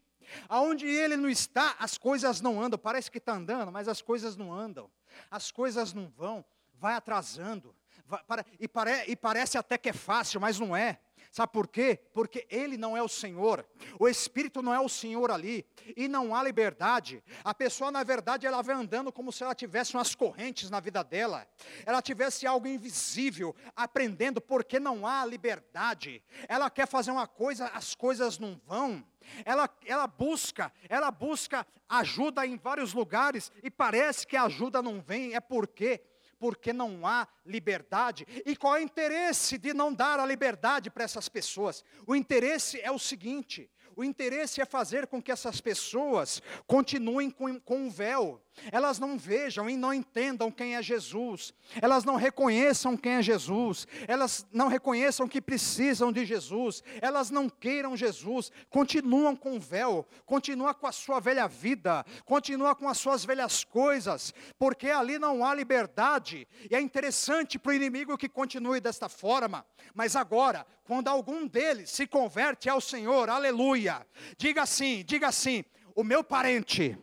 [0.49, 2.77] Aonde ele não está, as coisas não andam.
[2.77, 4.89] Parece que está andando, mas as coisas não andam.
[5.31, 7.75] As coisas não vão, vai atrasando.
[8.05, 10.99] Vai, para, e, pare, e parece até que é fácil, mas não é.
[11.37, 11.99] Sabe por quê?
[12.15, 13.63] Porque ele não é o Senhor,
[13.99, 15.63] o Espírito não é o Senhor ali,
[15.95, 17.23] e não há liberdade.
[17.43, 21.03] A pessoa, na verdade, ela vai andando como se ela tivesse umas correntes na vida
[21.03, 21.47] dela,
[21.85, 26.23] ela tivesse algo invisível, aprendendo, porque não há liberdade.
[26.47, 29.05] Ela quer fazer uma coisa, as coisas não vão.
[29.45, 35.01] Ela, ela busca, ela busca ajuda em vários lugares, e parece que a ajuda não
[35.01, 36.01] vem, é porque
[36.39, 38.25] porque não há liberdade.
[38.45, 41.83] E qual é o interesse de não dar a liberdade para essas pessoas?
[42.05, 47.59] O interesse é o seguinte: o interesse é fazer com que essas pessoas continuem com,
[47.59, 48.41] com o véu.
[48.71, 51.53] Elas não vejam e não entendam quem é Jesus.
[51.81, 53.87] Elas não reconheçam quem é Jesus.
[54.07, 56.83] Elas não reconheçam que precisam de Jesus.
[57.01, 58.51] Elas não queiram Jesus.
[58.69, 60.05] Continuam com o véu.
[60.25, 62.05] Continuam com a sua velha vida.
[62.25, 64.33] Continuam com as suas velhas coisas.
[64.57, 66.47] Porque ali não há liberdade.
[66.69, 69.65] E é interessante para o inimigo que continue desta forma.
[69.93, 74.05] Mas agora, quando algum deles se converte ao Senhor, aleluia,
[74.37, 75.63] diga assim, diga assim:
[75.95, 76.97] o meu parente,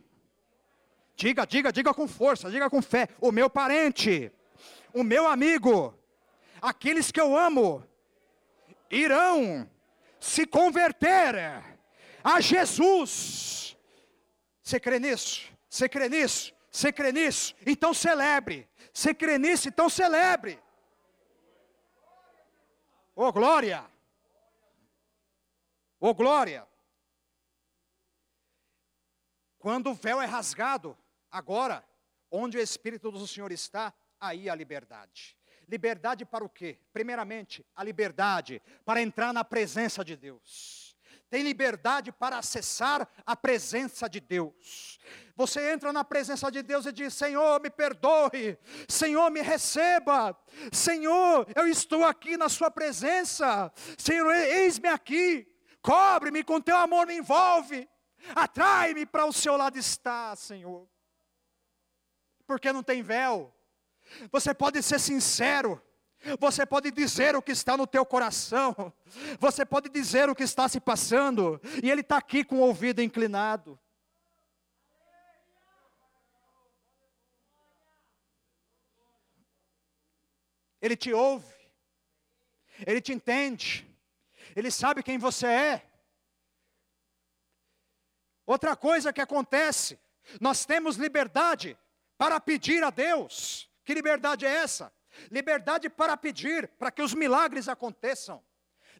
[1.15, 4.31] diga, diga, diga com força, diga com fé, o meu parente,
[4.93, 5.97] o meu amigo,
[6.61, 7.83] aqueles que eu amo,
[8.89, 9.69] irão
[10.19, 11.63] se converter
[12.23, 13.77] a Jesus.
[14.61, 15.51] Você crê nisso?
[15.69, 16.53] Você crê nisso?
[16.71, 17.55] Você crê nisso?
[17.65, 18.67] Então celebre.
[18.93, 19.67] Você crê nisso?
[19.67, 20.59] Então celebre.
[23.15, 23.85] Oh glória!
[25.99, 26.67] Oh glória!
[29.57, 30.97] Quando o véu é rasgado,
[31.35, 31.85] agora,
[32.31, 35.37] onde o Espírito do Senhor está, aí a liberdade.
[35.67, 36.79] Liberdade para o quê?
[36.93, 40.95] Primeiramente, a liberdade para entrar na presença de Deus.
[41.29, 44.97] Tem liberdade para acessar a presença de Deus.
[45.35, 50.37] Você entra na presença de Deus e diz: Senhor, me perdoe, Senhor, me receba,
[50.71, 55.45] Senhor, eu estou aqui na Sua presença, Senhor, eis-me aqui,
[55.81, 57.89] cobre-me com Teu amor, me envolve,
[58.33, 60.87] atrai-me para o Seu lado estar, Senhor,
[62.45, 63.53] porque não tem véu,
[64.31, 65.81] você pode ser sincero,
[66.39, 68.91] você pode dizer o que está no teu coração.
[69.39, 71.61] Você pode dizer o que está se passando.
[71.83, 73.79] E Ele está aqui com o ouvido inclinado.
[80.81, 81.53] Ele te ouve.
[82.85, 83.87] Ele te entende.
[84.55, 85.89] Ele sabe quem você é.
[88.45, 89.99] Outra coisa que acontece,
[90.39, 91.77] nós temos liberdade
[92.17, 93.69] para pedir a Deus.
[93.83, 94.91] Que liberdade é essa?
[95.31, 98.43] liberdade para pedir, para que os milagres aconteçam,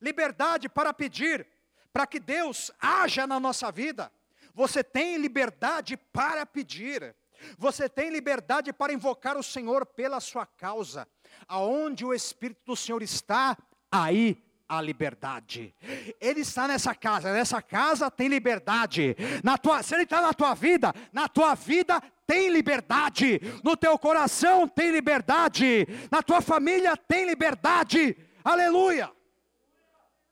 [0.02, 1.48] liberdade para pedir,
[1.92, 4.12] para que Deus haja na nossa vida.
[4.54, 7.16] Você tem liberdade para pedir,
[7.58, 11.08] você tem liberdade para invocar o Senhor pela sua causa.
[11.48, 13.58] Aonde o Espírito do Senhor está,
[13.92, 15.76] aí a liberdade.
[16.20, 19.16] Ele está nessa casa, nessa casa tem liberdade.
[19.44, 23.98] Na tua, se ele está na tua vida, na tua vida tem liberdade, no teu
[24.00, 28.18] coração tem liberdade, na tua família tem liberdade.
[28.44, 29.12] Aleluia!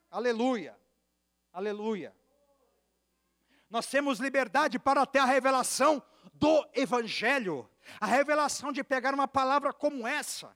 [0.09, 0.75] Aleluia!
[1.51, 2.15] Aleluia!
[3.69, 6.01] Nós temos liberdade para ter a revelação
[6.33, 7.69] do Evangelho,
[7.99, 10.55] a revelação de pegar uma palavra como essa,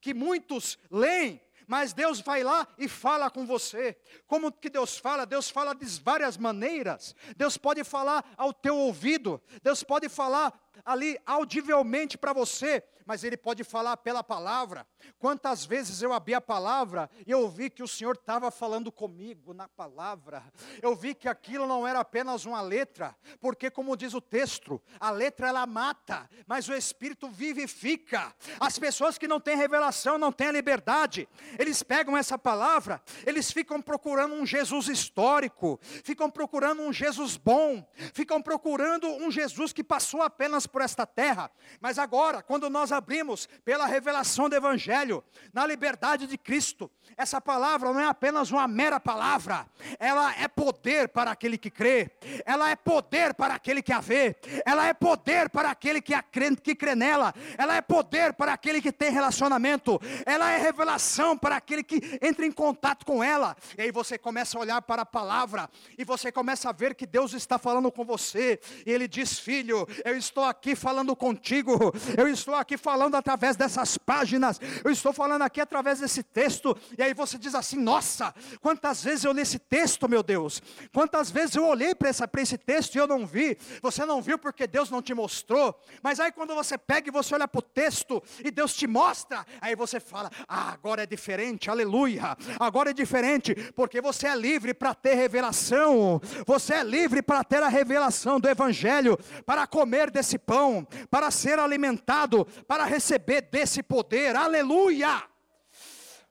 [0.00, 3.96] que muitos leem mas Deus vai lá e fala com você.
[4.26, 5.24] Como que Deus fala?
[5.24, 7.14] Deus fala de várias maneiras.
[7.36, 10.52] Deus pode falar ao teu ouvido, Deus pode falar
[10.84, 14.86] ali audivelmente para você, mas Ele pode falar pela palavra.
[15.18, 19.52] Quantas vezes eu abri a palavra e eu vi que o Senhor estava falando comigo
[19.52, 20.42] na palavra.
[20.80, 25.10] Eu vi que aquilo não era apenas uma letra, porque como diz o texto, a
[25.10, 28.34] letra ela mata, mas o Espírito vivifica.
[28.60, 33.50] As pessoas que não têm revelação, não têm a liberdade, eles pegam essa palavra, eles
[33.50, 39.84] ficam procurando um Jesus histórico, ficam procurando um Jesus bom, ficam procurando um Jesus que
[39.84, 45.22] passou apenas por esta terra, mas agora, quando nós abrimos pela revelação do Evangelho,
[45.52, 49.66] na liberdade de Cristo, essa palavra não é apenas uma mera palavra,
[49.98, 52.10] ela é poder para aquele que crê,
[52.44, 56.22] ela é poder para aquele que a vê, ela é poder para aquele que, a
[56.22, 61.36] crê, que crê nela, ela é poder para aquele que tem relacionamento, ela é revelação
[61.36, 65.02] para aquele que entra em contato com ela, e aí você começa a olhar para
[65.02, 69.06] a palavra, e você começa a ver que Deus está falando com você, e Ele
[69.06, 74.90] diz: Filho, eu estou aqui falando contigo, eu estou aqui falando através dessas páginas, eu
[74.90, 79.32] estou falando aqui através desse texto, e aí você diz assim: nossa, quantas vezes eu
[79.32, 82.10] li esse texto, meu Deus, quantas vezes eu olhei para
[82.42, 86.20] esse texto e eu não vi, você não viu porque Deus não te mostrou, mas
[86.20, 89.74] aí quando você pega e você olha para o texto e Deus te mostra, aí
[89.74, 94.94] você fala: ah, agora é diferente, aleluia, agora é diferente, porque você é livre para
[94.94, 100.86] ter revelação, você é livre para ter a revelação do Evangelho, para comer desse pão,
[101.10, 105.22] para ser alimentado, para receber desse poder, aleluia,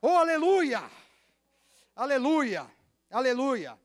[0.02, 0.84] oh aleluia,
[1.96, 2.66] aleluia,
[3.10, 3.78] aleluia.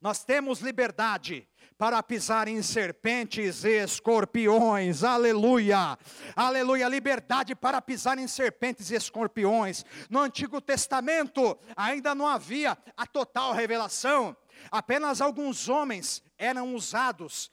[0.00, 1.48] Nós temos liberdade
[1.82, 5.02] para pisar em serpentes e escorpiões.
[5.02, 5.98] Aleluia!
[6.36, 6.88] Aleluia!
[6.88, 9.84] Liberdade para pisar em serpentes e escorpiões.
[10.08, 14.36] No Antigo Testamento ainda não havia a total revelação.
[14.70, 17.50] Apenas alguns homens eram usados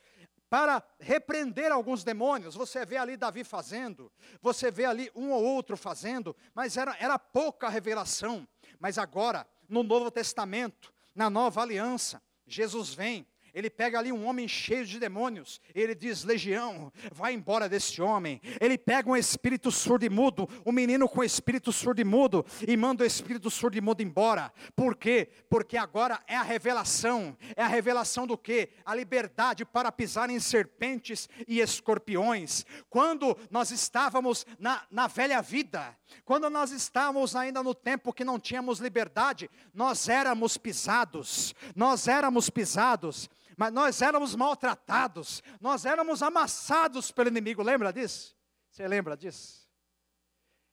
[0.49, 2.55] para repreender alguns demônios.
[2.55, 7.19] Você vê ali Davi fazendo, você vê ali um ou outro fazendo, mas era, era
[7.19, 8.47] pouca revelação.
[8.79, 14.47] Mas agora, no Novo Testamento, na nova aliança, Jesus vem ele pega ali um homem
[14.47, 18.41] cheio de demônios, ele diz: Legião, vai embora desse homem.
[18.59, 22.75] Ele pega um espírito surdo e mudo, um menino com espírito surdo e mudo, e
[22.75, 24.51] manda o espírito surdo e mudo embora.
[24.75, 25.29] Por quê?
[25.49, 27.37] Porque agora é a revelação.
[27.55, 28.69] É a revelação do que?
[28.85, 32.65] A liberdade para pisar em serpentes e escorpiões.
[32.89, 35.95] Quando nós estávamos na, na velha vida,
[36.25, 42.49] quando nós estávamos ainda no tempo que não tínhamos liberdade, nós éramos pisados, nós éramos
[42.49, 43.29] pisados
[43.59, 48.33] mas nós éramos maltratados, nós éramos amassados pelo inimigo, lembra disso?
[48.69, 49.69] Você lembra disso?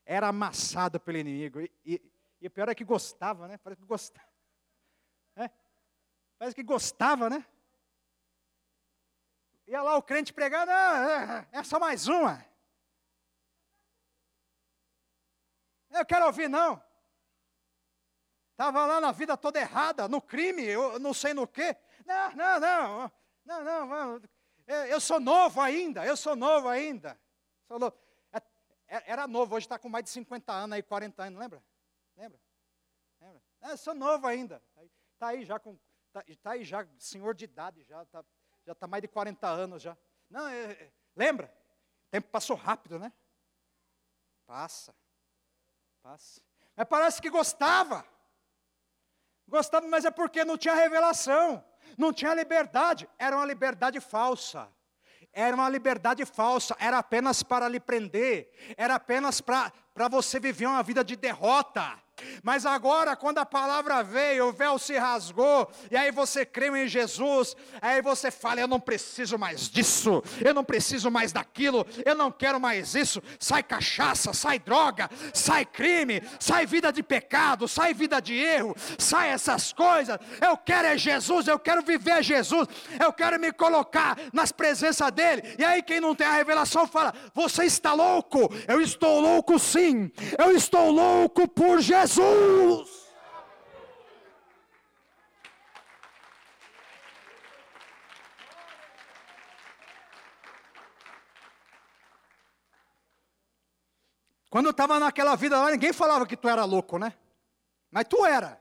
[0.05, 3.59] Era amassado pelo inimigo, e, e, e o pior é que gostava, né?
[3.59, 4.29] Parece que gostava.
[5.35, 5.51] É?
[6.39, 7.45] Parece que gostava, né?
[9.67, 12.47] Ia lá o crente pregar, não, é, é só mais uma.
[15.91, 16.81] Eu quero ouvir, não.
[18.53, 21.77] Estava lá na vida toda errada, no crime, eu não sei no quê.
[22.07, 24.23] Não, não, não, não, não.
[24.89, 27.19] Eu sou novo ainda, eu sou novo ainda.
[27.69, 27.93] Novo.
[28.33, 28.39] É,
[28.89, 31.63] é, era novo, hoje está com mais de 50 anos aí, 40 anos, lembra?
[32.17, 32.41] Lembra?
[33.21, 33.43] Lembra?
[33.63, 34.63] Eu sou novo ainda.
[35.15, 35.79] Está aí já com.
[36.07, 38.25] Está tá aí já, senhor de idade, já está
[38.65, 39.97] já tá mais de 40 anos já.
[40.31, 41.53] Não, é, lembra?
[42.07, 43.13] O tempo passou rápido, né?
[44.47, 44.95] Passa.
[46.03, 46.41] Passa.
[46.75, 48.05] Mas parece que gostava.
[49.49, 51.65] Gostava, mas é porque não tinha revelação
[51.97, 54.69] não tinha liberdade, era uma liberdade falsa.
[55.33, 59.71] Era uma liberdade falsa, era apenas para lhe prender, era apenas para
[60.11, 62.01] você viver uma vida de derrota.
[62.43, 66.89] Mas agora, quando a palavra veio, o véu se rasgou, e aí você creu em
[66.89, 72.15] Jesus, aí você fala: Eu não preciso mais disso, eu não preciso mais daquilo, eu
[72.15, 73.23] não quero mais isso.
[73.39, 79.31] Sai cachaça, sai droga, sai crime, sai vida de pecado, sai vida de erro, sai
[79.31, 80.19] essas coisas.
[80.41, 85.43] Eu quero é Jesus, eu quero viver Jesus, eu quero me colocar nas presenças dEle.
[85.59, 88.51] E aí, quem não tem a revelação fala: Você está louco?
[88.67, 92.06] Eu estou louco sim, eu estou louco por Jesus.
[92.07, 93.07] Jesus.
[104.49, 107.13] Quando eu estava naquela vida lá, ninguém falava que tu era louco, né?
[107.91, 108.59] Mas tu era.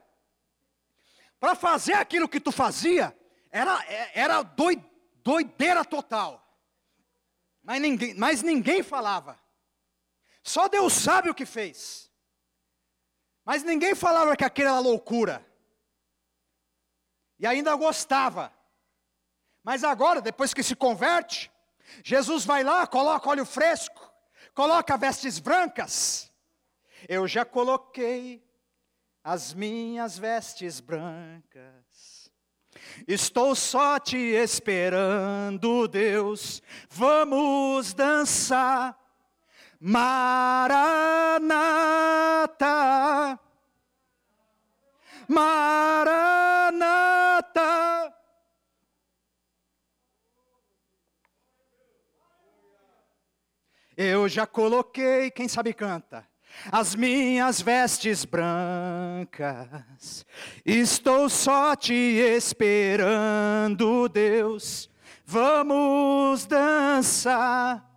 [1.40, 3.16] Para fazer aquilo que tu fazia,
[3.50, 3.82] era,
[4.12, 4.42] era
[5.22, 6.42] doideira total.
[7.62, 9.40] Mas ninguém, mas ninguém falava.
[10.42, 12.05] Só Deus sabe o que fez.
[13.46, 15.46] Mas ninguém falava que aquilo era loucura.
[17.38, 18.52] E ainda gostava.
[19.62, 21.48] Mas agora, depois que se converte,
[22.02, 24.12] Jesus vai lá, coloca óleo fresco,
[24.52, 26.32] coloca vestes brancas.
[27.08, 28.44] Eu já coloquei
[29.22, 32.32] as minhas vestes brancas.
[33.06, 36.60] Estou só te esperando, Deus.
[36.90, 38.98] Vamos dançar
[39.80, 41.66] Maranata.
[45.28, 46.56] Maranata.
[53.96, 56.28] Eu já coloquei, quem sabe canta,
[56.70, 60.26] as minhas vestes brancas.
[60.64, 64.88] Estou só te esperando, Deus.
[65.24, 67.95] Vamos dançar.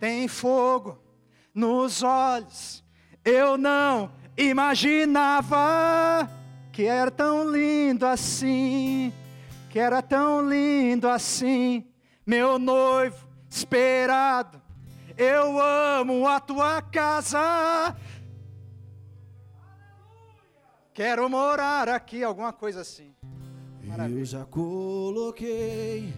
[0.00, 0.98] tem fogo
[1.54, 2.82] nos olhos.
[3.22, 5.60] Eu não imaginava
[6.72, 9.12] que era tão lindo assim,
[9.68, 11.86] que era tão lindo assim,
[12.24, 14.61] meu noivo esperado.
[15.16, 17.96] Eu amo a tua casa.
[20.94, 23.14] Quero morar aqui, alguma coisa assim.
[24.08, 26.12] Eu já coloquei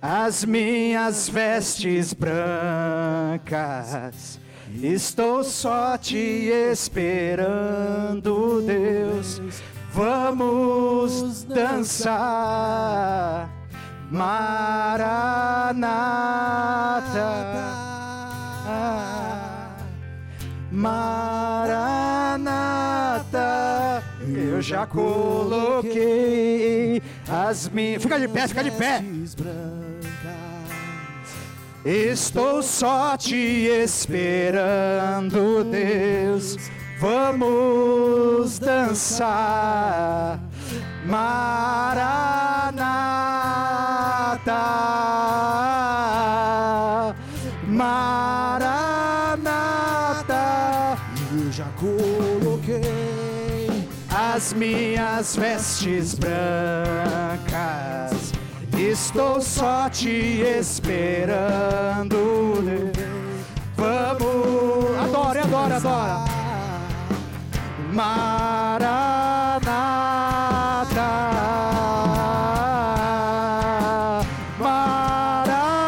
[0.00, 2.38] as minhas vestes brancas.
[4.82, 6.16] Estou só te
[6.72, 9.40] esperando, Deus.
[9.92, 12.08] Vamos dançar.
[14.10, 15.08] Maranata.
[20.70, 21.98] Maranata.
[24.26, 28.02] Eu já coloquei as minhas.
[28.02, 29.02] Fica de pé, fica de pé.
[31.84, 36.56] Estou só te esperando, Deus.
[37.00, 40.40] Vamos dançar.
[41.06, 42.18] Maranata.
[54.68, 57.52] Minhas vestes brancas.
[58.76, 62.12] Estou só te esperando.
[63.76, 64.98] Vamos.
[65.02, 66.24] Adore, adore, adora.
[67.92, 69.68] Maranata.
[74.60, 75.78] Maranata.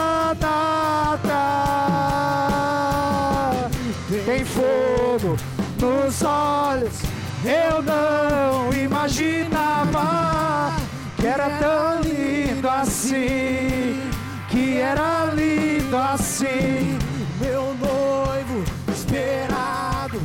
[4.24, 5.37] Tem fogo
[5.81, 7.20] nos olhos.
[7.43, 10.76] Eu não imaginava
[11.16, 13.99] que era tão lindo assim.
[14.51, 16.99] Que era lindo assim.
[17.41, 18.62] meu noivo
[18.93, 20.20] esperado.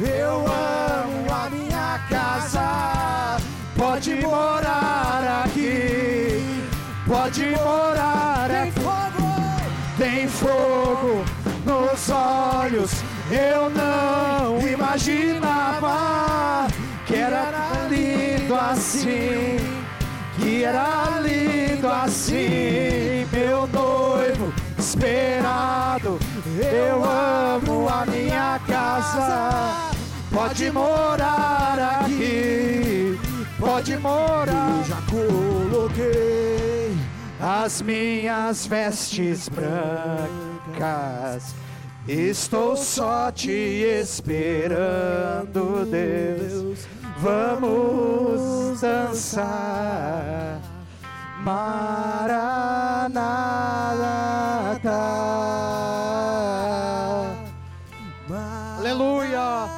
[0.00, 3.38] Eu amo a minha casa.
[3.76, 6.62] Pode morar aqui.
[7.04, 8.80] Pode morar aqui.
[8.80, 9.28] fogo,
[9.98, 11.24] Tem fogo
[11.66, 12.99] nos olhos.
[13.30, 15.96] Eu não imaginava
[17.06, 19.56] que era lindo assim.
[20.36, 23.26] Que era lindo assim.
[23.32, 26.18] Meu noivo esperado.
[26.58, 29.90] Eu amo a minha casa.
[30.32, 33.18] Pode morar aqui.
[33.60, 34.78] Pode morar.
[34.78, 36.96] eu já coloquei
[37.38, 40.14] As minhas vestes brancas,
[42.08, 43.50] estou só te
[44.00, 46.86] esperando, Deus.
[47.18, 50.60] Vamos dançar,
[51.42, 52.40] Maranata.
[58.78, 59.68] Aleluia!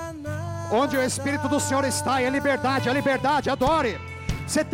[0.70, 3.98] Onde o Espírito do Senhor está, é liberdade, é liberdade, adore.